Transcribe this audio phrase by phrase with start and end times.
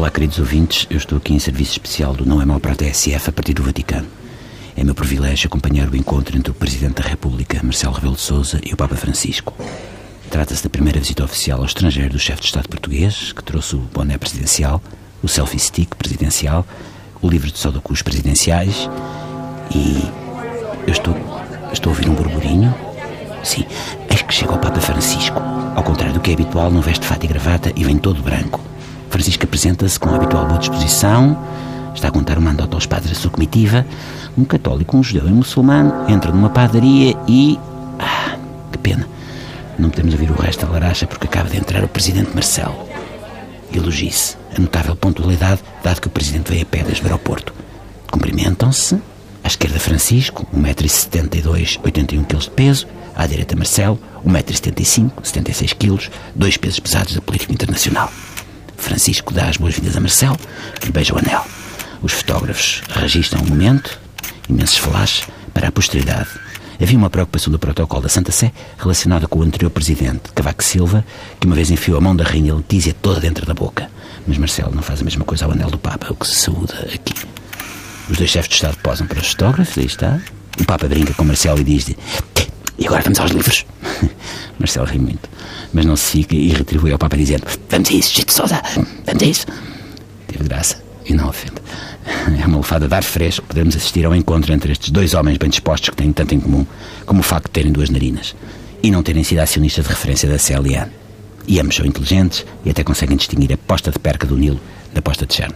[0.00, 0.86] Olá, queridos ouvintes.
[0.88, 3.52] Eu estou aqui em serviço especial do Não é Mal para a TSF a partir
[3.52, 4.08] do Vaticano.
[4.74, 8.58] É meu privilégio acompanhar o encontro entre o Presidente da República, Marcelo Rebelo de Sousa,
[8.64, 9.54] e o Papa Francisco.
[10.30, 13.80] Trata-se da primeira visita oficial ao estrangeiro do chefe de Estado português, que trouxe o
[13.80, 14.82] boné presidencial,
[15.22, 16.66] o selfie stick presidencial,
[17.20, 18.88] o livro de sodokus presidenciais
[19.70, 20.10] e.
[20.86, 21.14] Eu estou.
[21.74, 22.74] Estou a ouvir um burburinho.
[23.44, 23.66] Sim,
[24.08, 25.38] eis que chega o Papa Francisco.
[25.76, 28.70] Ao contrário do que é habitual, não veste fato e gravata e vem todo branco.
[29.10, 31.36] Francisco apresenta-se com a habitual boa disposição,
[31.94, 33.84] está a contar uma andota aos padres da sua comitiva.
[34.38, 37.58] Um católico, um judeu e um muçulmano entram numa padaria e.
[37.98, 38.36] Ah,
[38.70, 39.06] que pena.
[39.78, 42.88] Não podemos ouvir o resto da laracha porque acaba de entrar o presidente Marcelo.
[43.74, 47.52] Elogie-se a notável pontualidade, dado que o presidente veio a pé desde o aeroporto.
[48.10, 48.96] Cumprimentam-se.
[49.42, 52.86] À esquerda, Francisco, 1,72m, 81 kg de peso.
[53.16, 58.10] À direita, Marcelo, 1,75m, 76 kg, dois pesos pesados da política internacional.
[58.80, 60.38] Francisco dá as boas-vindas a Marcelo,
[60.80, 61.44] que lhe beija o anel.
[62.02, 64.00] Os fotógrafos registram o momento,
[64.48, 66.28] imensos flashes, para a posteridade.
[66.80, 71.04] Havia uma preocupação do protocolo da Santa Sé relacionada com o anterior presidente, Cavaco Silva,
[71.38, 73.90] que uma vez enfiou a mão da rainha Letícia toda dentro da boca.
[74.26, 76.74] Mas Marcelo não faz a mesma coisa ao anel do Papa, o que se saúda
[76.94, 77.14] aqui.
[78.08, 80.18] Os dois chefes de Estado posam para os fotógrafos, aí está.
[80.58, 81.98] O Papa brinca com Marcelo e diz-lhe:
[82.80, 83.66] E agora vamos aos livros?
[84.58, 85.28] Marcelo ri muito,
[85.72, 88.60] mas não se fica e retribui ao Papa dizendo: Vamos a isso, Chito Sousa,
[89.04, 89.46] vamos a isso.
[90.26, 91.60] Teve graça e não ofende.
[92.42, 95.48] É uma lefada de ar fresco podemos assistir ao encontro entre estes dois homens bem
[95.50, 96.66] dispostos que têm tanto em comum
[97.06, 98.34] como o facto de terem duas narinas
[98.82, 100.90] e não terem sido acionistas de referência da CLN.
[101.46, 104.60] E ambos são inteligentes e até conseguem distinguir a posta de perca do Nilo
[104.92, 105.54] da posta de Cherno.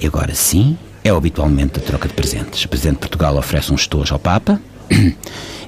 [0.00, 2.64] E agora sim, é habitualmente a troca de presentes.
[2.64, 4.60] O Presidente de Portugal oferece um estojo ao Papa.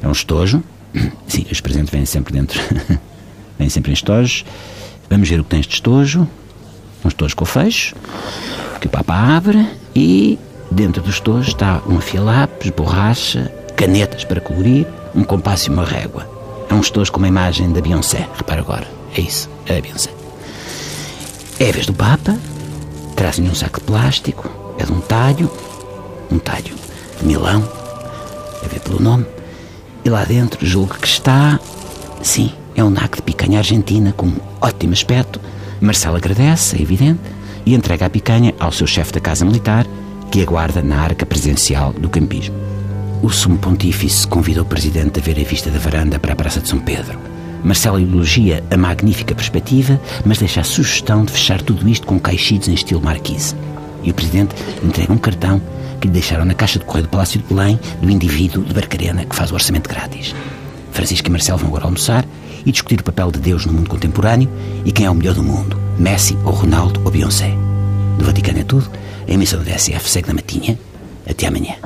[0.03, 0.63] É um estojo.
[1.27, 2.61] Sim, os presentes vêm sempre dentro.
[3.59, 4.45] vêm sempre em estojos.
[5.09, 6.29] Vamos ver o que tens de estojo.
[7.03, 7.95] Um estojo com fecho
[8.85, 10.39] que o Papa abre e
[10.71, 16.29] dentro do estojo está um afilápis, borracha, canetas para colorir, um compasso e uma régua.
[16.69, 18.29] É um estojo com uma imagem da Beyoncé.
[18.37, 18.87] Repara agora.
[19.17, 19.49] É isso.
[19.65, 20.11] É a Beyoncé.
[21.59, 22.37] É a vez do Papa.
[23.17, 24.51] Trazem um saco de plástico.
[24.79, 25.51] É de um talho.
[26.31, 26.75] Um talho
[27.19, 27.67] de Milão.
[28.65, 29.27] A ver pelo nome.
[30.05, 31.59] E lá dentro julgo que está.
[32.23, 35.41] Sim, é um naco de picanha argentina com um ótimo aspecto.
[35.81, 37.21] Marcelo agradece, é evidente
[37.67, 39.87] e entrega a picanha ao seu chefe da Casa Militar,
[40.31, 42.55] que aguarda na arca presidencial do campismo.
[43.23, 46.61] O sumo pontífice convida o presidente a ver a vista da varanda para a Praça
[46.61, 47.19] de São Pedro.
[47.63, 52.69] Marcelo elogia a magnífica perspectiva, mas deixa a sugestão de fechar tudo isto com caixitos
[52.69, 53.55] em estilo marquise.
[54.03, 55.63] E o presidente entrega um cartão
[56.05, 59.25] que lhe deixaram na caixa de correio do Palácio de Belém do indivíduo de Barcarena
[59.25, 60.35] que faz o orçamento grátis.
[60.93, 62.27] Francisco e Marcelo vão agora almoçar
[62.67, 64.51] e discutir o papel de Deus no mundo contemporâneo
[64.85, 67.57] e quem é o melhor do mundo, Messi ou Ronaldo ou Beyoncé.
[68.19, 68.87] Do Vaticano é tudo.
[69.27, 70.79] A emissão da DSF segue na matinha.
[71.27, 71.77] Até amanhã.